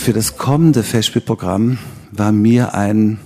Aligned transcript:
Für 0.00 0.14
das 0.14 0.38
kommende 0.38 0.82
Festspielprogramm 0.82 1.78
war 2.10 2.32
mir 2.32 2.72
ein 2.74 3.20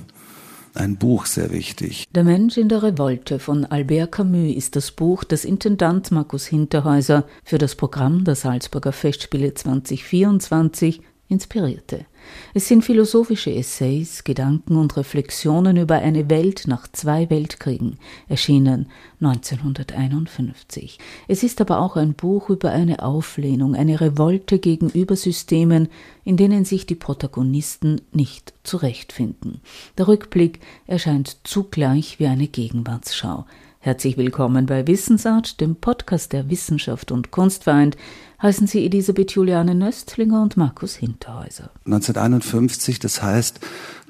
ein 0.75 0.97
Buch 0.97 1.25
sehr 1.27 1.53
wichtig. 1.53 2.05
Der 2.13 2.25
Mensch 2.25 2.57
in 2.57 2.69
der 2.69 2.83
Revolte 2.83 3.39
von 3.39 3.65
Albert 3.65 4.11
Camus 4.11 4.57
ist 4.57 4.75
das 4.75 4.91
Buch, 4.91 5.23
das 5.23 5.45
Intendant 5.45 6.11
Markus 6.11 6.47
Hinterhäuser 6.47 7.27
für 7.45 7.59
das 7.59 7.77
Programm 7.77 8.25
der 8.25 8.35
Salzburger 8.35 8.91
Festspiele 8.91 9.55
2024 9.55 11.01
inspirierte. 11.29 12.07
Es 12.55 12.69
sind 12.69 12.85
philosophische 12.85 13.53
Essays, 13.53 14.25
Gedanken 14.25 14.77
und 14.77 14.97
Reflexionen 14.97 15.77
über 15.77 15.97
eine 15.97 16.31
Welt 16.31 16.65
nach 16.67 16.89
zwei 16.91 17.29
Weltkriegen, 17.31 17.99
erschienen 18.29 18.91
1951. 19.21 20.99
Es 21.29 21.43
ist 21.43 21.61
aber 21.61 21.81
auch 21.81 21.97
ein 21.97 22.15
Buch 22.15 22.51
über 22.51 22.71
eine 22.71 23.03
Auflehnung, 23.03 23.75
eine 23.75 24.01
Revolte 24.01 24.59
gegenüber 24.59 25.17
Systemen, 25.17 25.89
in 26.25 26.37
denen 26.37 26.65
sich 26.65 26.87
die 26.87 26.95
Protagonisten 26.95 28.01
nicht 28.13 28.55
zurechtfinden. 28.63 29.61
Der 29.99 30.09
Rückblick 30.09 30.61
erscheint 30.87 31.39
zugleich 31.45 32.19
wie 32.19 32.27
eine 32.27 32.49
Gegenwartsschau. 32.49 33.45
Herzlich 33.85 34.17
willkommen 34.17 34.65
bei 34.65 34.87
Wissensart, 34.87 35.61
dem 35.61 35.77
Podcast 35.77 36.33
der 36.33 36.49
Wissenschaft 36.49 37.13
und 37.13 37.31
Kunst 37.31 37.65
vereint, 37.65 37.99
heißen 38.41 38.67
Sie 38.67 38.83
Elisabeth 38.83 39.33
Juliane 39.33 39.75
Nöstlinger 39.75 40.43
und 40.43 40.57
Markus 40.57 40.95
Hinterhäuser. 40.95 41.69
1951, 41.85 42.99
das 42.99 43.23
heißt, 43.23 43.61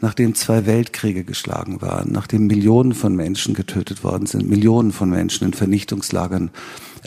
nachdem 0.00 0.36
zwei 0.36 0.66
Weltkriege 0.66 1.24
geschlagen 1.24 1.82
waren, 1.82 2.12
nachdem 2.12 2.46
Millionen 2.46 2.94
von 2.94 3.16
Menschen 3.16 3.52
getötet 3.52 4.04
worden 4.04 4.26
sind, 4.26 4.48
Millionen 4.48 4.92
von 4.92 5.10
Menschen 5.10 5.48
in 5.48 5.54
Vernichtungslagern 5.54 6.52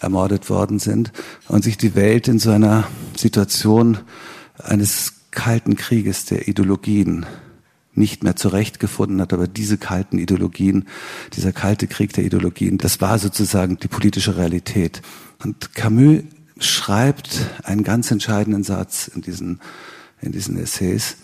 ermordet 0.02 0.50
worden 0.50 0.80
sind 0.80 1.14
und 1.48 1.64
sich 1.64 1.78
die 1.78 1.96
Welt 1.96 2.28
in 2.28 2.38
so 2.38 2.50
einer 2.50 2.86
Situation 3.16 4.00
eines 4.62 5.14
kalten 5.32 5.78
Krieges 5.78 6.26
der 6.26 6.50
Ideologien 6.50 7.26
nicht 7.98 8.24
mehr 8.24 8.36
zurechtgefunden 8.36 9.22
hat. 9.22 9.34
Aber 9.34 9.48
diese 9.48 9.78
kalten 9.78 10.20
Ideologien, 10.20 10.86
dieser 11.34 11.52
kalte 11.52 11.88
Krieg 11.88 12.14
der 12.14 12.24
Ideologien, 12.24 12.78
das 12.78 13.02
war 13.02 13.20
sozusagen 13.20 13.78
die 13.78 13.88
politische 13.88 14.38
Realität. 14.38 15.02
Und 15.44 15.74
Camus 15.74 16.24
schreibt 16.60 17.42
einen 17.64 17.84
ganz 17.84 18.12
entscheidenden 18.12 18.64
Satz 18.64 19.08
in 19.08 19.22
diesen, 19.22 19.60
in 20.22 20.32
diesen 20.32 20.58
Essays, 20.58 21.18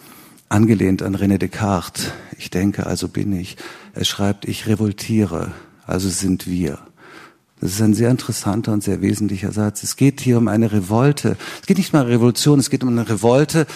angelehnt 0.49 1.01
an 1.01 1.15
René 1.15 1.37
Descartes. 1.37 2.11
Ich 2.37 2.49
denke, 2.49 2.85
also 2.85 3.07
bin 3.07 3.33
ich. 3.33 3.57
Er 3.93 4.05
schreibt, 4.05 4.45
ich 4.45 4.67
revoltiere, 4.67 5.51
also 5.85 6.09
sind 6.09 6.47
wir. 6.47 6.79
Das 7.59 7.71
ist 7.71 7.81
ein 7.81 7.93
sehr 7.93 8.09
interessanter 8.09 8.73
und 8.73 8.83
sehr 8.83 9.01
wesentlicher 9.01 9.51
Satz. 9.51 9.83
Es 9.83 9.95
geht 9.95 10.19
hier 10.19 10.37
um 10.37 10.49
eine 10.49 10.71
Revolte. 10.71 11.37
Es 11.61 11.65
geht 11.65 11.77
nicht 11.77 11.93
mal 11.93 12.01
um 12.01 12.07
Revolution, 12.07 12.59
es 12.59 12.69
geht 12.69 12.83
um 12.83 12.89
eine 12.89 13.07
Revolte, 13.07 13.67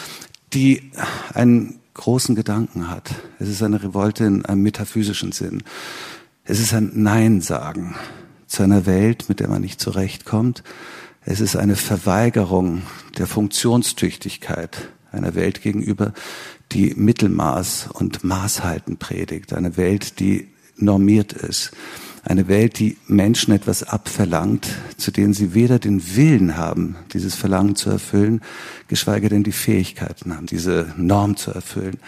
die 0.54 0.92
einen 1.34 1.80
großen 1.98 2.36
Gedanken 2.36 2.90
hat. 2.90 3.14
Es 3.40 3.50
ist 3.50 3.62
eine 3.62 3.84
Revolte 3.84 4.24
in 4.24 4.46
einem 4.46 4.64
metaphysischen 4.64 5.32
Sinn. 5.32 5.64
Es 6.46 6.60
ist 6.60 6.74
ein 6.74 6.92
Nein 6.94 7.42
sagen 7.42 7.96
zu 8.48 8.64
einer 8.64 8.86
Welt, 8.86 9.26
mit 9.28 9.42
der 9.42 9.50
man 9.50 9.62
nicht 9.62 9.82
zurechtkommt. 9.82 10.64
Es 11.26 11.42
ist 11.42 11.58
eine 11.58 11.76
Verweigerung 11.76 12.84
der 13.18 13.28
Funktionstüchtigkeit 13.28 14.90
einer 15.12 15.36
Welt 15.36 15.62
gegenüber, 15.62 16.14
die 16.72 16.94
Mittelmaß 16.96 17.90
und 17.94 18.24
Maßhalten 18.24 18.98
predigt. 18.98 19.54
Eine 19.54 19.78
Welt, 19.78 20.20
die 20.20 20.48
normiert 20.78 21.34
ist. 21.34 21.72
Eine 22.28 22.50
Welt, 22.50 22.78
die 22.80 22.98
Menschen 23.08 23.54
etwas 23.54 23.84
abverlangt, 23.84 24.68
zu 24.98 25.12
denen 25.12 25.34
sie 25.34 25.54
weder 25.54 25.80
den 25.80 26.18
Willen 26.18 26.58
haben, 26.58 26.98
dieses 27.14 27.36
Verlangen 27.36 27.78
zu 27.78 27.90
erfüllen, 27.90 28.42
geschweige 28.90 29.30
denn 29.30 29.44
die 29.44 29.54
Fähigkeiten 29.54 30.36
haben, 30.36 30.46
diese 30.46 30.94
Norm 30.98 31.38
zu 31.38 31.52
erfüllen. 31.52 32.00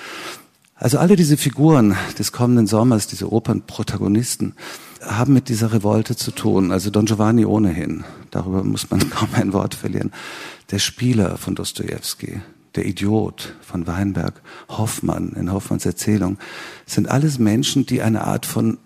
Also 0.75 0.97
alle 0.97 1.15
diese 1.15 1.37
Figuren 1.37 1.95
des 2.17 2.33
kommenden 2.33 2.67
Sommers, 2.67 3.07
diese 3.07 3.31
Opernprotagonisten, 3.31 4.55
haben 5.01 5.33
mit 5.33 5.47
dieser 5.47 5.71
Revolte 5.71 6.17
zu 6.17 6.31
tun. 6.31 6.73
Also 6.73 6.89
Don 6.89 7.05
Giovanni 7.05 7.45
ohnehin. 7.45 8.03
Darüber 8.29 8.65
muss 8.65 8.89
man 8.89 9.09
kaum 9.09 9.29
ein 9.35 9.53
Wort 9.53 9.73
verlieren. 9.73 10.11
Der 10.69 10.79
Spieler 10.79 11.37
von 11.37 11.55
Dostoevsky, 11.55 12.41
der 12.75 12.85
Idiot 12.85 13.55
von 13.61 13.87
Weinberg, 13.87 14.41
Hoffmann 14.67 15.29
in 15.39 15.53
Hoffmanns 15.53 15.85
Erzählung, 15.85 16.37
sind 16.85 17.07
alles 17.07 17.39
Menschen, 17.39 17.85
die 17.85 18.01
eine 18.01 18.25
Art 18.25 18.45
von 18.45 18.79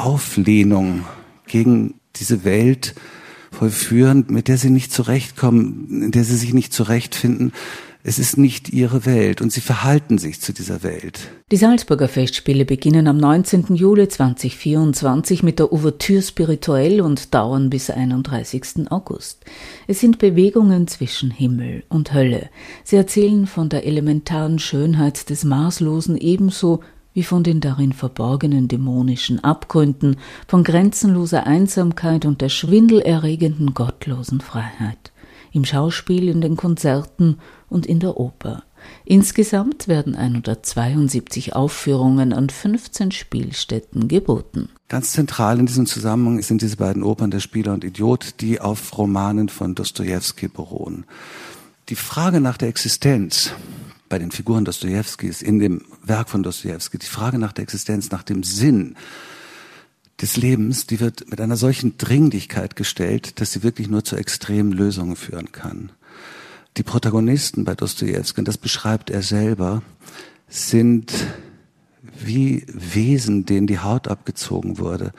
Auflehnung 0.00 1.04
gegen 1.46 1.94
diese 2.16 2.44
Welt 2.44 2.94
vollführen, 3.50 4.26
mit 4.28 4.48
der 4.48 4.58
sie 4.58 4.70
nicht 4.70 4.92
zurechtkommen, 4.92 6.02
in 6.04 6.10
der 6.10 6.24
sie 6.24 6.36
sich 6.36 6.54
nicht 6.54 6.72
zurechtfinden. 6.72 7.52
Es 8.04 8.18
ist 8.18 8.38
nicht 8.38 8.72
ihre 8.72 9.04
Welt 9.04 9.42
und 9.42 9.52
sie 9.52 9.60
verhalten 9.60 10.18
sich 10.18 10.40
zu 10.40 10.52
dieser 10.52 10.82
Welt. 10.82 11.28
Die 11.50 11.56
Salzburger 11.56 12.08
Festspiele 12.08 12.64
beginnen 12.64 13.08
am 13.08 13.18
19. 13.18 13.74
Juli 13.74 14.08
2024 14.08 15.42
mit 15.42 15.58
der 15.58 15.72
Ouvertüre 15.72 16.22
spirituell 16.22 17.00
und 17.00 17.34
dauern 17.34 17.68
bis 17.68 17.90
31. 17.90 18.90
August. 18.90 19.44
Es 19.88 20.00
sind 20.00 20.18
Bewegungen 20.18 20.86
zwischen 20.86 21.30
Himmel 21.30 21.82
und 21.88 22.14
Hölle. 22.14 22.50
Sie 22.84 22.96
erzählen 22.96 23.46
von 23.46 23.68
der 23.68 23.84
elementaren 23.84 24.58
Schönheit 24.60 25.28
des 25.28 25.44
Maßlosen 25.44 26.16
ebenso 26.16 26.80
wie 27.18 27.24
von 27.24 27.42
den 27.42 27.58
darin 27.58 27.92
verborgenen 27.92 28.68
dämonischen 28.68 29.42
Abgründen, 29.42 30.18
von 30.46 30.62
grenzenloser 30.62 31.48
Einsamkeit 31.48 32.24
und 32.24 32.40
der 32.40 32.48
schwindelerregenden 32.48 33.74
gottlosen 33.74 34.40
Freiheit. 34.40 35.10
Im 35.50 35.64
Schauspiel, 35.64 36.28
in 36.28 36.40
den 36.40 36.56
Konzerten 36.56 37.38
und 37.68 37.86
in 37.86 37.98
der 37.98 38.18
Oper. 38.18 38.62
Insgesamt 39.04 39.88
werden 39.88 40.14
172 40.14 41.56
Aufführungen 41.56 42.32
an 42.32 42.50
15 42.50 43.10
Spielstätten 43.10 44.06
geboten. 44.06 44.68
Ganz 44.88 45.10
zentral 45.10 45.58
in 45.58 45.66
diesem 45.66 45.86
Zusammenhang 45.86 46.40
sind 46.42 46.62
diese 46.62 46.76
beiden 46.76 47.02
Opern 47.02 47.32
Der 47.32 47.40
Spieler 47.40 47.72
und 47.72 47.82
Idiot, 47.82 48.34
die 48.40 48.60
auf 48.60 48.96
Romanen 48.96 49.48
von 49.48 49.74
Dostoevsky 49.74 50.46
beruhen. 50.46 51.04
Die 51.88 51.96
Frage 51.96 52.40
nach 52.40 52.58
der 52.58 52.68
Existenz 52.68 53.50
bei 54.08 54.18
den 54.18 54.30
Figuren 54.30 54.64
Dostojewskis, 54.64 55.42
in 55.42 55.58
dem 55.58 55.82
Werk 56.02 56.28
von 56.30 56.42
Dostojewski, 56.42 56.98
die 56.98 57.06
Frage 57.06 57.38
nach 57.38 57.52
der 57.52 57.64
Existenz, 57.64 58.10
nach 58.10 58.22
dem 58.22 58.42
Sinn 58.42 58.96
des 60.20 60.36
Lebens, 60.36 60.86
die 60.86 61.00
wird 61.00 61.30
mit 61.30 61.40
einer 61.40 61.56
solchen 61.56 61.96
Dringlichkeit 61.98 62.76
gestellt, 62.76 63.40
dass 63.40 63.52
sie 63.52 63.62
wirklich 63.62 63.88
nur 63.88 64.04
zu 64.04 64.16
extremen 64.16 64.72
Lösungen 64.72 65.16
führen 65.16 65.52
kann. 65.52 65.92
Die 66.76 66.82
Protagonisten 66.82 67.64
bei 67.64 67.74
Dostojewski, 67.74 68.40
und 68.40 68.48
das 68.48 68.58
beschreibt 68.58 69.10
er 69.10 69.22
selber, 69.22 69.82
sind 70.48 71.12
wie 72.18 72.64
Wesen, 72.68 73.46
denen 73.46 73.66
die 73.66 73.78
Haut 73.78 74.08
abgezogen 74.08 74.78
wurde 74.78 75.12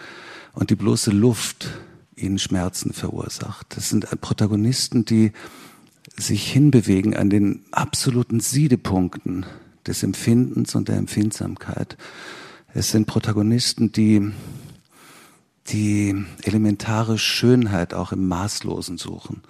und 0.53 0.69
die 0.69 0.75
bloße 0.75 1.11
Luft 1.11 1.69
ihnen 2.15 2.39
Schmerzen 2.39 2.93
verursacht. 2.93 3.67
Das 3.75 3.89
sind 3.89 4.07
Protagonisten, 4.21 5.05
die 5.05 5.31
sich 6.17 6.51
hinbewegen 6.51 7.15
an 7.15 7.29
den 7.29 7.65
absoluten 7.71 8.39
Siedepunkten 8.39 9.45
des 9.87 10.03
Empfindens 10.03 10.75
und 10.75 10.87
der 10.87 10.97
Empfindsamkeit. 10.97 11.97
Es 12.73 12.91
sind 12.91 13.07
Protagonisten, 13.07 13.91
die 13.91 14.31
die 15.67 16.25
elementare 16.43 17.17
Schönheit 17.17 17.93
auch 17.93 18.11
im 18.11 18.27
Maßlosen 18.27 18.97
suchen. 18.97 19.41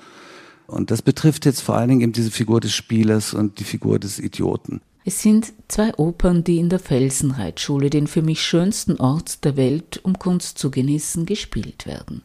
Und 0.68 0.92
das 0.92 1.02
betrifft 1.02 1.46
jetzt 1.46 1.62
vor 1.62 1.76
allen 1.76 1.90
Dingen 1.90 2.02
eben 2.02 2.14
diese 2.14 2.32
Figur 2.32 2.60
des 2.60 2.76
Spielers 2.76 3.34
und 3.34 3.60
die 3.60 3.64
Figur 3.64 4.00
des 4.00 4.20
Idioten. 4.20 4.82
Es 5.06 5.22
sind 5.22 5.54
zwei 5.70 5.94
Opern, 5.96 6.44
die 6.44 6.58
in 6.58 6.70
der 6.70 6.80
Felsenreitschule, 6.80 7.90
den 7.90 8.06
für 8.08 8.22
mich 8.22 8.42
schönsten 8.42 8.98
Ort 8.98 9.46
der 9.46 9.56
Welt, 9.56 10.00
um 10.04 10.20
Kunst 10.20 10.58
zu 10.58 10.72
genießen, 10.72 11.26
gespielt 11.26 11.86
werden. 11.86 12.22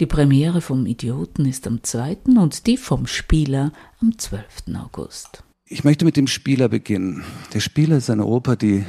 Die 0.00 0.06
Premiere 0.06 0.60
vom 0.60 0.86
Idioten 0.86 1.44
ist 1.44 1.66
am 1.66 1.82
2. 1.82 2.16
und 2.36 2.66
die 2.66 2.78
vom 2.78 3.06
Spieler 3.06 3.72
am 4.00 4.18
12. 4.18 4.42
August. 4.74 5.44
Ich 5.66 5.84
möchte 5.84 6.04
mit 6.04 6.16
dem 6.16 6.26
Spieler 6.26 6.68
beginnen. 6.68 7.24
Der 7.52 7.60
Spieler 7.60 7.98
ist 7.98 8.08
eine 8.08 8.24
Oper, 8.24 8.56
die 8.56 8.84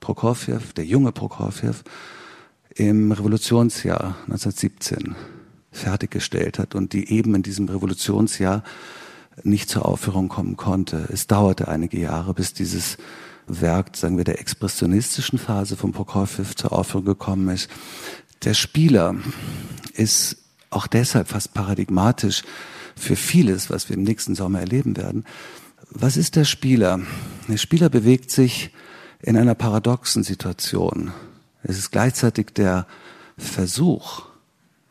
Prokofjew, 0.00 0.60
der 0.76 0.84
junge 0.84 1.12
Prokofjew, 1.12 1.74
im 2.74 3.12
Revolutionsjahr 3.12 4.16
1917 4.26 5.14
fertiggestellt 5.72 6.58
hat 6.58 6.74
und 6.74 6.92
die 6.92 7.10
eben 7.12 7.34
in 7.34 7.42
diesem 7.42 7.68
Revolutionsjahr 7.68 8.62
nicht 9.42 9.68
zur 9.68 9.86
Aufführung 9.86 10.28
kommen 10.28 10.56
konnte. 10.56 11.08
Es 11.12 11.26
dauerte 11.26 11.68
einige 11.68 11.98
Jahre, 11.98 12.34
bis 12.34 12.52
dieses 12.52 12.98
Werk, 13.46 13.96
sagen 13.96 14.16
wir, 14.16 14.24
der 14.24 14.40
expressionistischen 14.40 15.38
Phase 15.38 15.76
von 15.76 15.92
Prokofjew 15.92 16.44
zur 16.54 16.72
Aufführung 16.72 17.06
gekommen 17.06 17.48
ist. 17.48 17.70
Der 18.44 18.54
Spieler 18.54 19.16
ist 19.94 20.36
auch 20.70 20.86
deshalb 20.86 21.28
fast 21.28 21.54
paradigmatisch 21.54 22.42
für 22.94 23.16
vieles, 23.16 23.70
was 23.70 23.88
wir 23.88 23.96
im 23.96 24.02
nächsten 24.02 24.34
Sommer 24.34 24.60
erleben 24.60 24.96
werden. 24.96 25.24
Was 25.90 26.16
ist 26.16 26.36
der 26.36 26.44
Spieler? 26.44 27.00
Der 27.48 27.56
Spieler 27.56 27.88
bewegt 27.88 28.30
sich 28.30 28.70
in 29.22 29.36
einer 29.36 29.54
paradoxen 29.54 30.22
Situation. 30.22 31.12
Es 31.62 31.78
ist 31.78 31.90
gleichzeitig 31.90 32.48
der 32.54 32.86
Versuch, 33.36 34.26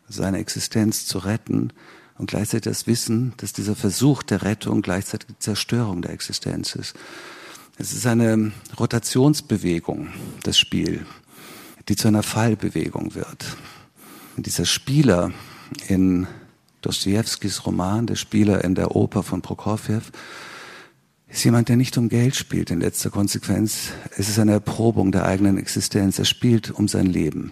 seine 0.09 0.39
Existenz 0.39 1.05
zu 1.05 1.19
retten 1.19 1.71
und 2.17 2.29
gleichzeitig 2.29 2.71
das 2.71 2.87
Wissen, 2.87 3.33
dass 3.37 3.53
dieser 3.53 3.75
Versuch 3.75 4.23
der 4.23 4.43
Rettung 4.43 4.81
gleichzeitig 4.81 5.27
die 5.27 5.39
Zerstörung 5.39 6.01
der 6.01 6.11
Existenz 6.11 6.75
ist. 6.75 6.95
Es 7.77 7.93
ist 7.93 8.07
eine 8.07 8.51
Rotationsbewegung, 8.79 10.07
das 10.43 10.57
Spiel, 10.57 11.05
die 11.89 11.95
zu 11.95 12.07
einer 12.07 12.23
Fallbewegung 12.23 13.13
wird. 13.13 13.45
Und 14.35 14.45
dieser 14.45 14.65
Spieler 14.65 15.31
in 15.87 16.27
Dostojewskis 16.81 17.65
Roman, 17.65 18.07
der 18.07 18.15
Spieler 18.15 18.63
in 18.63 18.73
der 18.73 18.95
Oper 18.95 19.21
von 19.21 19.41
Prokofjew, 19.41 20.01
ist 21.29 21.43
jemand, 21.43 21.69
der 21.69 21.75
nicht 21.75 21.97
um 21.97 22.09
Geld 22.09 22.35
spielt 22.35 22.71
in 22.71 22.79
letzter 22.79 23.09
Konsequenz. 23.09 23.89
Es 24.17 24.29
ist 24.29 24.39
eine 24.39 24.53
Erprobung 24.53 25.11
der 25.11 25.25
eigenen 25.25 25.57
Existenz. 25.57 26.17
Er 26.17 26.25
spielt 26.25 26.71
um 26.71 26.87
sein 26.87 27.05
Leben. 27.05 27.51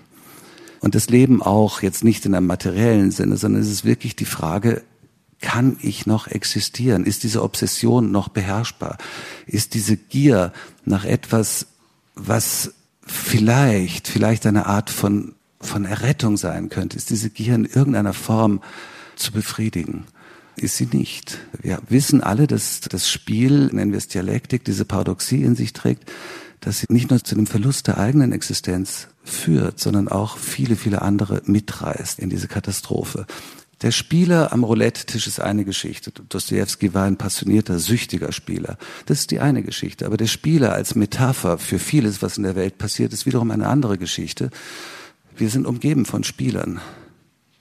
Und 0.86 0.94
das 0.94 1.10
Leben 1.10 1.42
auch 1.42 1.82
jetzt 1.82 2.04
nicht 2.04 2.28
in 2.28 2.36
einem 2.36 2.46
materiellen 2.46 3.10
Sinne, 3.10 3.38
sondern 3.38 3.64
es 3.64 3.72
ist 3.72 3.86
wirklich 3.86 4.16
die 4.16 4.24
Frage, 4.24 4.84
kann 5.42 5.78
ich 5.82 6.06
noch 6.06 6.28
existieren? 6.28 7.06
Ist 7.06 7.24
diese 7.24 7.42
Obsession 7.42 8.12
noch 8.12 8.28
beherrschbar? 8.28 9.00
Ist 9.48 9.74
diese 9.74 9.98
Gier 9.98 10.54
nach 10.86 11.04
etwas, 11.04 11.66
was 12.14 12.76
vielleicht, 13.02 14.08
vielleicht 14.08 14.46
eine 14.46 14.68
Art 14.68 14.92
von, 14.92 15.34
von 15.60 15.86
Errettung 15.86 16.38
sein 16.38 16.70
könnte? 16.70 16.98
Ist 16.98 17.10
diese 17.10 17.32
Gier 17.32 17.56
in 17.56 17.66
irgendeiner 17.66 18.14
Form 18.14 18.62
zu 19.16 19.32
befriedigen? 19.32 20.04
Ist 20.56 20.78
sie 20.78 20.88
nicht. 20.92 21.40
Wir 21.64 21.80
wissen 21.90 22.22
alle, 22.22 22.46
dass 22.46 22.82
das 22.82 23.10
Spiel, 23.10 23.72
nennen 23.74 23.92
wir 23.92 23.98
es 23.98 24.08
Dialektik, 24.08 24.64
diese 24.64 24.86
Paradoxie 24.86 25.42
in 25.42 25.56
sich 25.56 25.74
trägt, 25.74 26.12
dass 26.66 26.80
sie 26.80 26.88
nicht 26.90 27.12
nur 27.12 27.24
zu 27.24 27.36
dem 27.36 27.46
Verlust 27.46 27.86
der 27.86 28.00
eigenen 28.00 28.32
Existenz 28.32 29.08
führt, 29.24 29.80
sondern 29.80 30.08
auch 30.08 30.38
viele, 30.40 30.76
viele 30.76 31.04
andere 31.04 31.44
mitreißt 31.46 32.18
in 32.18 32.32
diese 32.32 32.48
Katastrophe. 32.48 33.28
Der 33.84 33.92
Spieler 33.92 34.52
am 34.52 34.64
Roulette-Tisch 34.64 35.28
ist 35.28 35.40
eine 35.40 35.64
Geschichte. 35.64 36.12
Dostoevsky 36.12 36.96
war 36.96 37.06
ein 37.06 37.18
passionierter, 37.18 37.78
süchtiger 37.78 38.32
Spieler. 38.32 38.80
Das 39.06 39.20
ist 39.20 39.32
die 39.32 39.42
eine 39.42 39.62
Geschichte. 39.62 40.08
Aber 40.08 40.18
der 40.18 40.26
Spieler 40.26 40.74
als 40.74 40.96
Metapher 40.96 41.60
für 41.60 41.78
vieles, 41.78 42.24
was 42.24 42.38
in 42.38 42.44
der 42.44 42.56
Welt 42.56 42.80
passiert, 42.80 43.14
ist 43.14 43.28
wiederum 43.28 43.52
eine 43.52 43.68
andere 43.68 44.00
Geschichte. 44.00 44.50
Wir 45.38 45.50
sind 45.52 45.68
umgeben 45.68 46.06
von 46.06 46.24
Spielern. 46.24 46.82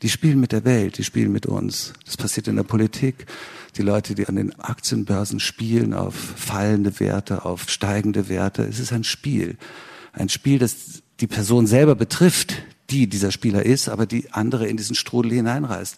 Die 0.01 0.09
spielen 0.09 0.41
mit 0.41 0.53
der 0.53 0.65
Welt, 0.65 0.97
die 0.97 1.05
spielen 1.05 1.33
mit 1.33 1.45
uns. 1.45 1.93
Das 2.07 2.17
passiert 2.17 2.49
in 2.49 2.57
der 2.57 2.63
Politik. 2.63 3.27
Die 3.77 3.83
Leute, 3.83 4.15
die 4.15 4.29
an 4.29 4.37
den 4.37 4.59
Aktienbörsen 4.61 5.41
spielen 5.41 5.95
auf 5.95 6.15
fallende 6.15 7.01
Werte, 7.01 7.45
auf 7.45 7.69
steigende 7.69 8.29
Werte. 8.29 8.63
Es 8.63 8.79
ist 8.79 8.93
ein 8.93 9.05
Spiel. 9.05 9.57
Ein 10.13 10.29
Spiel, 10.29 10.59
das 10.59 11.03
die 11.21 11.27
Person 11.27 11.67
selber 11.67 11.95
betrifft, 11.95 12.55
die 12.91 13.09
dieser 13.09 13.33
Spieler 13.33 13.65
ist, 13.65 13.89
aber 13.89 14.07
die 14.07 14.33
andere 14.33 14.67
in 14.67 14.77
diesen 14.77 14.95
Strudel 14.95 15.33
hineinreißt. 15.33 15.97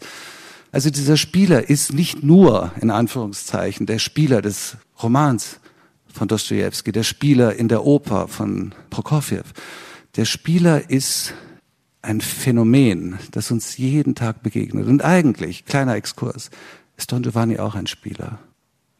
Also 0.72 0.90
dieser 0.90 1.16
Spieler 1.16 1.68
ist 1.68 1.92
nicht 1.92 2.22
nur, 2.22 2.72
in 2.80 2.90
Anführungszeichen, 2.90 3.86
der 3.86 3.98
Spieler 3.98 4.42
des 4.42 4.76
Romans 5.02 5.58
von 6.06 6.28
Dostoevsky, 6.28 6.92
der 6.92 7.02
Spieler 7.02 7.56
in 7.56 7.68
der 7.68 7.84
Oper 7.84 8.28
von 8.28 8.74
Prokofjew. 8.90 9.42
Der 10.16 10.24
Spieler 10.24 10.88
ist 10.90 11.34
ein 12.02 12.20
Phänomen, 12.20 13.18
das 13.32 13.50
uns 13.50 13.76
jeden 13.76 14.14
Tag 14.14 14.42
begegnet. 14.42 14.86
Und 14.86 15.04
eigentlich, 15.04 15.64
kleiner 15.66 15.94
Exkurs, 15.94 16.50
ist 16.96 17.12
Don 17.12 17.22
Giovanni 17.22 17.58
auch 17.58 17.74
ein 17.74 17.86
Spieler. 17.86 18.38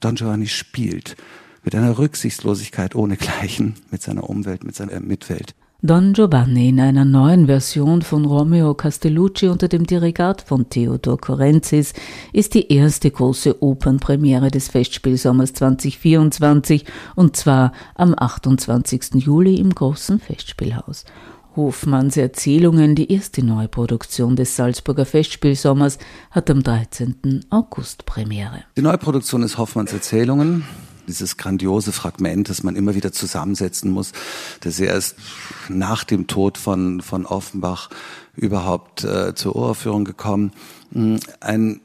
Don 0.00 0.14
Giovanni 0.14 0.46
spielt 0.46 1.16
mit 1.64 1.74
einer 1.74 1.98
Rücksichtslosigkeit 1.98 2.94
ohnegleichen 2.94 3.74
mit 3.90 4.02
seiner 4.02 4.28
Umwelt, 4.28 4.64
mit 4.64 4.76
seiner 4.76 5.00
Mitwelt. 5.00 5.54
Don 5.82 6.14
Giovanni 6.14 6.70
in 6.70 6.80
einer 6.80 7.04
neuen 7.04 7.46
Version 7.46 8.00
von 8.00 8.24
Romeo 8.24 8.72
Castellucci 8.72 9.48
unter 9.48 9.68
dem 9.68 9.86
Dirigat 9.86 10.40
von 10.40 10.70
Theodor 10.70 11.18
Korenzis 11.18 11.92
ist 12.32 12.54
die 12.54 12.72
erste 12.72 13.10
große 13.10 13.62
Opernpremiere 13.62 14.50
des 14.50 14.68
Festspielsommers 14.68 15.52
2024 15.52 16.86
und 17.14 17.36
zwar 17.36 17.72
am 17.94 18.14
28. 18.16 19.16
Juli 19.16 19.56
im 19.56 19.74
großen 19.74 20.18
Festspielhaus. 20.18 21.04
Hofmanns 21.56 22.18
Erzählungen, 22.18 22.94
die 22.94 23.10
erste 23.10 23.42
Neuproduktion 23.42 24.36
des 24.36 24.56
Salzburger 24.56 25.06
Festspielsommers, 25.06 25.98
hat 26.30 26.50
am 26.50 26.62
13. 26.62 27.46
August 27.48 28.04
Premiere. 28.04 28.64
Die 28.76 28.82
Neuproduktion 28.82 29.42
ist 29.42 29.56
Hoffmanns 29.56 29.92
Erzählungen 29.92 30.64
dieses 31.06 31.36
grandiose 31.36 31.92
Fragment, 31.92 32.48
das 32.48 32.62
man 32.62 32.76
immer 32.76 32.94
wieder 32.94 33.12
zusammensetzen 33.12 33.90
muss, 33.90 34.12
das 34.60 34.80
erst 34.80 35.16
nach 35.68 36.04
dem 36.04 36.26
Tod 36.26 36.58
von, 36.58 37.00
von 37.00 37.26
Offenbach 37.26 37.90
überhaupt 38.34 39.04
äh, 39.04 39.34
zur 39.34 39.56
Uraufführung 39.56 40.04
gekommen. 40.04 40.52
Mm, 40.90 41.16
ein 41.40 41.80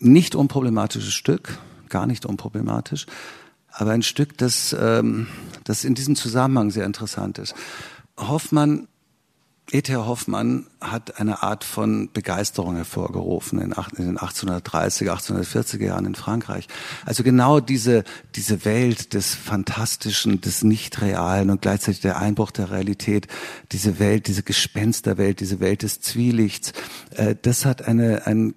nicht 0.00 0.34
unproblematisches 0.34 1.14
Stück, 1.14 1.58
gar 1.88 2.06
nicht 2.06 2.26
unproblematisch, 2.26 3.06
aber 3.70 3.92
ein 3.92 4.02
Stück, 4.02 4.36
das, 4.38 4.74
ähm, 4.78 5.28
das 5.62 5.84
in 5.84 5.94
diesem 5.94 6.16
Zusammenhang 6.16 6.70
sehr 6.70 6.84
interessant 6.84 7.38
ist. 7.38 7.54
Hoffmann 8.18 8.86
E.T.A. 9.72 10.06
Hoffmann 10.06 10.66
hat 10.80 11.18
eine 11.18 11.42
Art 11.42 11.64
von 11.64 12.10
Begeisterung 12.12 12.76
hervorgerufen 12.76 13.60
in, 13.60 13.70
den 13.70 14.18
1830er, 14.18 15.10
1840er 15.10 15.82
Jahren 15.84 16.04
in 16.04 16.14
Frankreich. 16.14 16.68
Also 17.06 17.22
genau 17.22 17.60
diese, 17.60 18.04
diese 18.34 18.66
Welt 18.66 19.14
des 19.14 19.34
Fantastischen, 19.34 20.40
des 20.42 20.64
Nicht-Realen 20.64 21.48
und 21.50 21.62
gleichzeitig 21.62 22.02
der 22.02 22.18
Einbruch 22.18 22.50
der 22.50 22.70
Realität, 22.70 23.26
diese 23.72 23.98
Welt, 23.98 24.28
diese 24.28 24.42
Gespensterwelt, 24.42 25.40
diese 25.40 25.60
Welt 25.60 25.82
des 25.82 26.00
Zwielichts, 26.00 26.72
äh, 27.16 27.34
das 27.40 27.64
hat 27.64 27.82
eine, 27.88 28.26
ein 28.26 28.54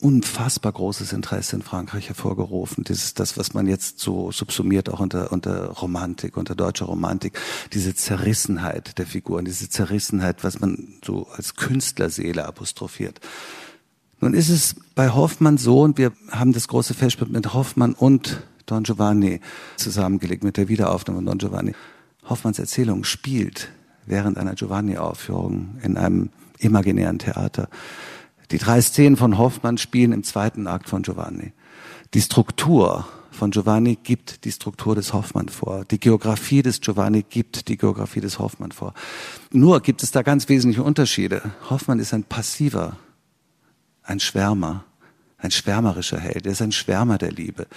unfassbar 0.00 0.72
großes 0.72 1.12
Interesse 1.12 1.56
in 1.56 1.62
Frankreich 1.62 2.08
hervorgerufen. 2.08 2.84
Das 2.84 2.98
ist 2.98 3.18
das, 3.18 3.36
was 3.36 3.52
man 3.52 3.66
jetzt 3.66 3.98
so 3.98 4.30
subsumiert 4.30 4.88
auch 4.88 5.00
unter, 5.00 5.32
unter 5.32 5.70
Romantik, 5.70 6.36
unter 6.36 6.54
deutscher 6.54 6.86
Romantik. 6.86 7.38
Diese 7.72 7.94
Zerrissenheit 7.94 8.98
der 8.98 9.06
Figuren, 9.06 9.44
diese 9.44 9.68
Zerrissenheit, 9.68 10.44
was 10.44 10.60
man 10.60 10.94
so 11.04 11.26
als 11.34 11.56
Künstlerseele 11.56 12.46
apostrophiert. 12.46 13.20
Nun 14.20 14.34
ist 14.34 14.50
es 14.50 14.76
bei 14.94 15.10
Hoffmann 15.10 15.58
so, 15.58 15.80
und 15.82 15.98
wir 15.98 16.12
haben 16.30 16.52
das 16.52 16.68
große 16.68 16.94
Festspiel 16.94 17.28
mit 17.28 17.52
Hoffmann 17.54 17.94
und 17.94 18.42
Don 18.66 18.84
Giovanni 18.84 19.40
zusammengelegt, 19.76 20.44
mit 20.44 20.56
der 20.56 20.68
Wiederaufnahme 20.68 21.18
von 21.18 21.26
Don 21.26 21.38
Giovanni. 21.38 21.74
Hoffmanns 22.28 22.58
Erzählung 22.58 23.04
spielt 23.04 23.70
während 24.06 24.38
einer 24.38 24.54
Giovanni-Aufführung 24.54 25.78
in 25.82 25.96
einem 25.96 26.30
imaginären 26.58 27.18
Theater. 27.18 27.68
Die 28.50 28.58
drei 28.58 28.80
Szenen 28.80 29.16
von 29.16 29.38
Hoffmann 29.38 29.78
spielen 29.78 30.12
im 30.12 30.24
zweiten 30.24 30.66
Akt 30.66 30.88
von 30.88 31.02
Giovanni. 31.02 31.52
Die 32.14 32.22
Struktur 32.22 33.06
von 33.30 33.50
Giovanni 33.50 33.96
gibt 34.02 34.44
die 34.44 34.52
Struktur 34.52 34.94
des 34.94 35.12
Hoffmann 35.12 35.48
vor. 35.48 35.84
Die 35.84 36.00
Geografie 36.00 36.62
des 36.62 36.80
Giovanni 36.80 37.22
gibt 37.22 37.68
die 37.68 37.76
Geografie 37.76 38.20
des 38.20 38.38
Hoffmann 38.38 38.72
vor. 38.72 38.94
Nur 39.52 39.80
gibt 39.80 40.02
es 40.02 40.10
da 40.10 40.22
ganz 40.22 40.48
wesentliche 40.48 40.82
Unterschiede. 40.82 41.42
Hoffmann 41.68 41.98
ist 41.98 42.14
ein 42.14 42.24
passiver, 42.24 42.96
ein 44.02 44.18
Schwärmer 44.18 44.84
ein 45.40 45.52
schwärmerischer 45.52 46.18
Held. 46.18 46.46
Er 46.46 46.52
ist 46.52 46.62
ein 46.62 46.72
Schwärmer 46.72 47.16
der 47.16 47.30
Liebe. 47.30 47.68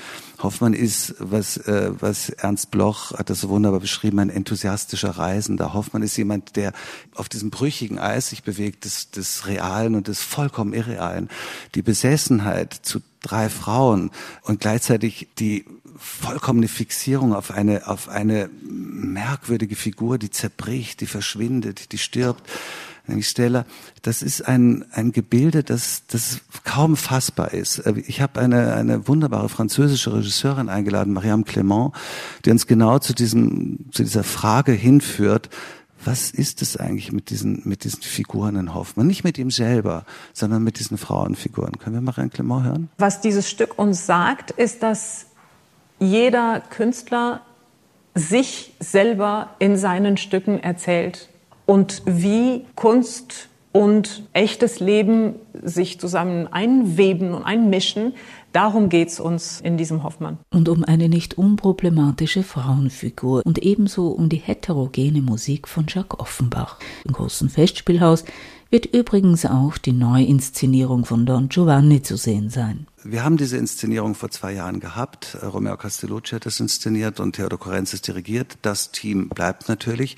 Hoffmann 0.42 0.74
ist, 0.74 1.14
was, 1.20 1.58
äh, 1.58 1.92
was 2.00 2.30
Ernst 2.30 2.72
Bloch 2.72 3.14
hat 3.14 3.30
das 3.30 3.42
so 3.42 3.50
wunderbar 3.50 3.80
beschrieben, 3.80 4.20
ein 4.20 4.32
enthusiastischer 4.32 5.12
Reisender. 5.12 5.74
Hoffmann 5.74 6.02
ist 6.02 6.18
jemand, 6.18 6.56
der 6.56 6.74
auf 7.14 7.30
diesem 7.30 7.52
brüchigen 7.52 8.00
Eis 8.00 8.30
sich 8.30 8.42
bewegt, 8.42 8.86
des, 8.86 9.12
des 9.12 9.46
Realen 9.46 9.94
und 9.94 10.08
des 10.08 10.22
vollkommen 10.22 10.74
Irrealen. 10.74 11.30
Die 11.76 11.84
Besessenheit 11.84 12.74
zu 12.74 13.00
drei 13.22 13.50
Frauen 13.50 14.10
und 14.42 14.60
gleichzeitig 14.60 15.28
die 15.38 15.66
vollkommene 15.98 16.68
Fixierung 16.68 17.36
auf 17.36 17.52
eine, 17.52 17.88
auf 17.88 18.10
eine 18.10 18.50
merkwürdige 18.64 19.76
Figur, 19.76 20.18
die 20.18 20.32
zerbricht, 20.32 21.00
die 21.02 21.06
verschwindet, 21.06 21.92
die 21.92 22.00
stirbt 22.00 22.50
nämlich 23.12 23.30
Stella, 23.30 23.66
das 24.02 24.22
ist 24.22 24.48
ein, 24.48 24.86
ein 24.92 25.12
Gebilde, 25.12 25.64
das, 25.64 26.04
das 26.08 26.42
kaum 26.64 26.98
fassbar 26.98 27.54
ist. 27.54 27.80
Äh, 27.80 27.94
ich 28.08 28.22
habe 28.22 28.40
eine, 28.40 28.74
eine 28.74 29.08
wunderbare 29.08 29.50
französische 29.50 30.14
Regisseurin 30.14 30.70
eingeladen, 30.70 31.14
Mariam 31.14 31.44
Clément, 31.44 31.94
die 32.46 32.52
uns 32.52 32.68
genau 32.68 33.00
zu, 33.00 33.14
diesem, 33.14 33.92
zu 33.92 34.04
dieser 34.04 34.24
Frage 34.24 34.72
hinführt, 34.72 35.50
was 36.04 36.32
ist 36.32 36.64
es 36.64 36.78
eigentlich 36.78 37.12
mit 37.12 37.30
diesen, 37.30 37.62
mit 37.66 37.84
diesen 37.84 38.02
Figuren 38.02 38.56
in 38.56 38.74
Hoffmann? 38.74 39.06
Nicht 39.06 39.24
mit 39.24 39.38
ihm 39.38 39.52
selber, 39.52 40.04
sondern 40.34 40.64
mit 40.64 40.80
diesen 40.80 40.98
Frauenfiguren. 40.98 41.78
Können 41.78 41.96
wir 41.96 42.02
Mariam 42.02 42.30
Clément 42.30 42.64
hören? 42.64 42.90
Was 42.98 43.22
dieses 43.22 43.48
Stück 43.50 43.78
uns 43.78 44.08
sagt, 44.08 44.50
ist, 44.52 44.82
dass 44.82 45.28
jeder 46.00 46.62
Künstler 46.62 47.42
sich 48.16 48.74
selber 48.80 49.52
in 49.60 49.78
seinen 49.78 50.18
Stücken 50.18 50.60
erzählt 50.60 51.30
und 51.72 52.02
wie 52.06 52.66
Kunst 52.76 53.48
und 53.72 54.28
echtes 54.34 54.82
Leben 54.82 55.36
sich 55.64 56.02
zusammen 56.02 56.48
einweben 56.52 57.34
und 57.34 57.44
einmischen. 57.44 58.12
Darum 58.52 58.90
geht 58.90 59.08
es 59.08 59.22
uns 59.22 59.62
in 59.62 59.78
diesem 59.78 60.04
Hoffmann. 60.04 60.38
Und 60.50 60.68
um 60.68 60.84
eine 60.84 61.08
nicht 61.08 61.38
unproblematische 61.38 62.44
Frauenfigur 62.44 63.44
und 63.46 63.60
ebenso 63.60 64.10
um 64.10 64.28
die 64.28 64.36
heterogene 64.36 65.22
Musik 65.22 65.70
von 65.70 65.86
Jacques 65.88 66.20
Offenbach. 66.20 66.78
Im 67.06 67.14
großen 67.14 67.48
Festspielhaus 67.48 68.26
wird 68.70 68.88
übrigens 68.88 69.46
auch 69.46 69.78
die 69.78 69.94
Neuinszenierung 69.94 71.06
von 71.06 71.26
Don 71.26 71.48
Giovanni 71.48 72.02
zu 72.02 72.18
sehen 72.18 72.50
sein. 72.50 72.88
Wir 73.04 73.24
haben 73.24 73.38
diese 73.38 73.58
Inszenierung 73.58 74.16
vor 74.16 74.30
zwei 74.30 74.54
Jahren 74.54 74.82
gehabt. 74.82 75.38
Romeo 75.42 75.78
Castellucci 75.78 76.36
hat 76.36 76.46
das 76.46 76.60
inszeniert 76.60 77.22
und 77.22 77.38
Theodor 77.38 77.60
Korenzis 77.60 78.02
dirigiert. 78.02 78.58
Das 78.62 78.92
Team 78.92 79.30
bleibt 79.30 79.70
natürlich. 79.70 80.18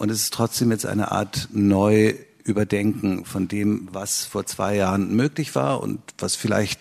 Und 0.00 0.10
es 0.10 0.22
ist 0.22 0.32
trotzdem 0.32 0.70
jetzt 0.70 0.86
eine 0.86 1.12
Art 1.12 1.50
Neuüberdenken 1.52 3.26
von 3.26 3.48
dem, 3.48 3.86
was 3.92 4.24
vor 4.24 4.46
zwei 4.46 4.74
Jahren 4.74 5.14
möglich 5.14 5.54
war 5.54 5.82
und 5.82 6.00
was 6.16 6.36
vielleicht 6.36 6.80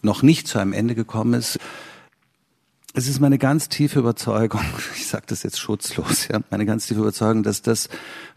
noch 0.00 0.22
nicht 0.22 0.46
zu 0.46 0.60
einem 0.60 0.72
Ende 0.72 0.94
gekommen 0.94 1.34
ist. 1.34 1.58
Es 2.94 3.08
ist 3.08 3.18
meine 3.18 3.38
ganz 3.38 3.68
tiefe 3.68 3.98
Überzeugung, 3.98 4.60
ich 4.96 5.08
sage 5.08 5.24
das 5.26 5.42
jetzt 5.42 5.58
schutzlos, 5.58 6.28
ja, 6.28 6.38
meine 6.50 6.64
ganz 6.64 6.86
tiefe 6.86 7.00
Überzeugung, 7.00 7.42
dass 7.42 7.62
das, 7.62 7.88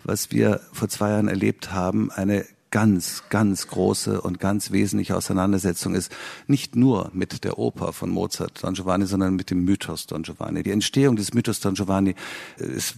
was 0.04 0.32
wir 0.32 0.60
vor 0.74 0.90
zwei 0.90 1.12
Jahren 1.12 1.28
erlebt 1.28 1.72
haben, 1.72 2.10
eine 2.10 2.48
ganz, 2.72 3.24
ganz 3.30 3.68
große 3.68 4.22
und 4.22 4.40
ganz 4.40 4.72
wesentliche 4.72 5.16
Auseinandersetzung 5.16 5.96
ist, 5.96 6.12
nicht 6.48 6.76
nur 6.76 7.10
mit 7.14 7.44
der 7.44 7.58
Oper 7.58 7.94
von 7.94 8.10
Mozart, 8.10 8.64
Don 8.64 8.74
Giovanni, 8.74 9.06
sondern 9.06 9.36
mit 9.36 9.50
dem 9.50 9.64
Mythos 9.64 10.08
Don 10.08 10.24
Giovanni. 10.24 10.64
Die 10.64 10.72
Entstehung 10.72 11.16
des 11.16 11.34
Mythos 11.34 11.60
Don 11.60 11.76
Giovanni 11.76 12.16
äh, 12.60 12.66
ist 12.66 12.96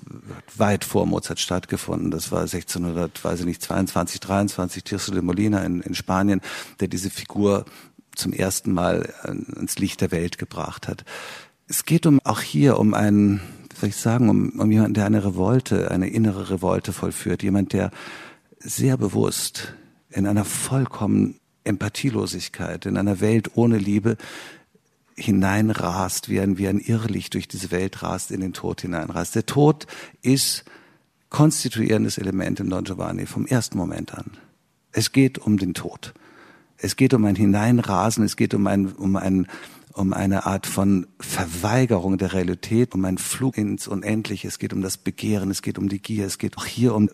weit 0.55 0.83
vor 0.83 1.05
Mozart 1.05 1.39
stattgefunden. 1.39 2.11
Das 2.11 2.31
war 2.31 2.41
1600, 2.41 3.23
weiß 3.23 3.41
ich 3.41 3.45
nicht, 3.45 3.61
22, 3.61 4.19
23, 4.19 4.83
Tirso 4.83 5.11
de 5.11 5.21
Molina 5.21 5.63
in, 5.63 5.81
in 5.81 5.95
Spanien, 5.95 6.41
der 6.79 6.87
diese 6.87 7.09
Figur 7.09 7.65
zum 8.15 8.33
ersten 8.33 8.71
Mal 8.71 9.13
ans 9.23 9.77
Licht 9.77 10.01
der 10.01 10.11
Welt 10.11 10.37
gebracht 10.37 10.87
hat. 10.87 11.05
Es 11.67 11.85
geht 11.85 12.05
um 12.05 12.19
auch 12.23 12.41
hier 12.41 12.79
um 12.79 12.93
einen, 12.93 13.41
soll 13.79 13.89
ich 13.89 13.97
sagen, 13.97 14.29
um, 14.29 14.49
um 14.59 14.71
jemanden, 14.71 14.95
der 14.95 15.05
eine 15.05 15.23
Revolte, 15.23 15.91
eine 15.91 16.09
innere 16.09 16.49
Revolte 16.49 16.93
vollführt, 16.93 17.43
jemand, 17.43 17.73
der 17.73 17.91
sehr 18.59 18.97
bewusst 18.97 19.73
in 20.09 20.27
einer 20.27 20.45
vollkommenen 20.45 21.39
Empathielosigkeit, 21.63 22.85
in 22.85 22.97
einer 22.97 23.19
Welt 23.19 23.51
ohne 23.55 23.77
Liebe 23.77 24.17
hineinrast, 25.15 26.29
wie 26.29 26.39
ein, 26.39 26.57
wie 26.57 26.67
ein 26.67 26.79
Irrlicht 26.79 27.33
durch 27.33 27.47
diese 27.47 27.71
Welt 27.71 28.03
rast, 28.03 28.31
in 28.31 28.41
den 28.41 28.53
Tod 28.53 28.81
hineinrast. 28.81 29.35
Der 29.35 29.45
Tod 29.45 29.87
ist 30.21 30.63
konstituierendes 31.29 32.17
Element 32.17 32.59
in 32.59 32.69
Don 32.69 32.83
Giovanni 32.83 33.25
vom 33.25 33.45
ersten 33.45 33.77
Moment 33.77 34.13
an. 34.13 34.37
Es 34.91 35.11
geht 35.11 35.39
um 35.39 35.57
den 35.57 35.73
Tod. 35.73 36.13
Es 36.77 36.95
geht 36.95 37.13
um 37.13 37.25
ein 37.25 37.35
Hineinrasen, 37.35 38.23
es 38.23 38.35
geht 38.35 38.53
um 38.53 38.67
ein, 38.67 38.93
um 38.93 39.15
ein, 39.15 39.47
um 39.97 40.13
eine 40.13 40.45
Art 40.45 40.67
von 40.67 41.07
Verweigerung 41.19 42.17
der 42.17 42.33
Realität, 42.33 42.93
um 42.93 43.03
einen 43.03 43.17
Flug 43.17 43.57
ins 43.57 43.87
Unendliche. 43.87 44.47
Es 44.47 44.59
geht 44.59 44.71
um 44.71 44.81
das 44.81 44.97
Begehren, 44.97 45.49
es 45.49 45.61
geht 45.61 45.79
um 45.79 45.89
die 45.89 45.99
Gier, 45.99 46.25
es 46.25 46.37
geht 46.37 46.57
auch 46.57 46.65
hier 46.65 46.93
um, 46.93 47.09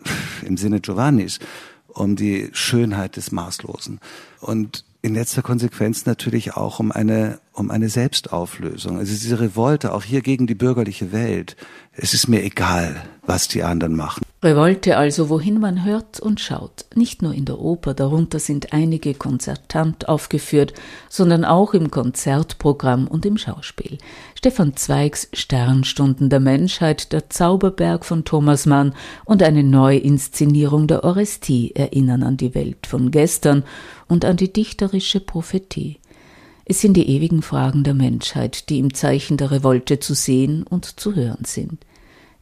im 0.45 0.57
Sinne 0.57 0.81
Giovannis, 0.81 1.39
um 1.87 2.15
die 2.15 2.49
Schönheit 2.51 3.15
des 3.15 3.31
Maßlosen. 3.31 3.99
Und 4.41 4.83
in 5.01 5.13
letzter 5.13 5.41
Konsequenz 5.41 6.05
natürlich 6.05 6.55
auch 6.55 6.79
um 6.79 6.91
eine, 6.91 7.39
um 7.53 7.71
eine 7.71 7.89
Selbstauflösung. 7.89 8.97
Also 8.97 9.13
diese 9.13 9.39
Revolte 9.39 9.93
auch 9.93 10.03
hier 10.03 10.21
gegen 10.21 10.45
die 10.45 10.55
bürgerliche 10.55 11.11
Welt. 11.11 11.55
Es 11.93 12.13
ist 12.13 12.27
mir 12.27 12.43
egal, 12.43 13.01
was 13.25 13.47
die 13.47 13.63
anderen 13.63 13.95
machen. 13.95 14.23
Revolte 14.43 14.97
also, 14.97 15.29
wohin 15.29 15.59
man 15.59 15.85
hört 15.85 16.19
und 16.19 16.41
schaut. 16.41 16.85
Nicht 16.95 17.21
nur 17.21 17.33
in 17.33 17.45
der 17.45 17.59
Oper, 17.59 17.93
darunter 17.93 18.39
sind 18.39 18.73
einige 18.73 19.13
konzertant 19.13 20.09
aufgeführt, 20.09 20.73
sondern 21.09 21.45
auch 21.45 21.73
im 21.73 21.89
Konzertprogramm 21.89 23.07
und 23.07 23.25
im 23.25 23.37
Schauspiel. 23.37 23.97
Stefan 24.35 24.75
Zweigs 24.75 25.29
Sternstunden 25.31 26.29
der 26.29 26.41
Menschheit, 26.41 27.13
der 27.13 27.29
Zauberberg 27.29 28.03
von 28.03 28.25
Thomas 28.25 28.65
Mann 28.65 28.93
und 29.23 29.41
eine 29.41 29.63
Neuinszenierung 29.63 30.87
der 30.87 31.03
Orestie 31.03 31.71
erinnern 31.73 32.23
an 32.23 32.37
die 32.37 32.53
Welt 32.53 32.85
von 32.85 33.11
gestern 33.11 33.63
und 34.07 34.25
an 34.25 34.35
die 34.35 34.51
dichterische 34.51 35.21
Prophetie. 35.21 35.99
Es 36.65 36.81
sind 36.81 36.95
die 36.95 37.09
ewigen 37.09 37.41
Fragen 37.41 37.83
der 37.83 37.93
Menschheit, 37.93 38.69
die 38.69 38.79
im 38.79 38.93
Zeichen 38.93 39.37
der 39.37 39.51
Revolte 39.51 39.99
zu 39.99 40.13
sehen 40.13 40.63
und 40.63 40.99
zu 40.99 41.15
hören 41.15 41.45
sind. 41.45 41.85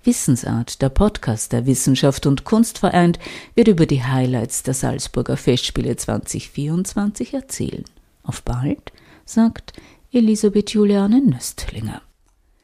Wissensart, 0.04 0.82
der 0.82 0.90
Podcast 0.90 1.52
der 1.52 1.66
Wissenschaft 1.66 2.26
und 2.26 2.44
Kunst 2.44 2.80
vereint, 2.80 3.20
wird 3.56 3.68
über 3.68 3.86
die 3.86 4.04
Highlights 4.04 4.64
der 4.64 4.74
Salzburger 4.74 5.38
Festspiele 5.38 5.96
2024 5.96 7.34
erzählen. 7.34 7.86
Auf 8.24 8.44
bald, 8.44 8.92
sagt 9.26 9.74
Elisabeth 10.12 10.72
Juliane 10.72 11.22
Nöstlinger. 11.22 12.02